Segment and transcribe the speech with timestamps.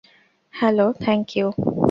[0.53, 1.47] Hello, thank you.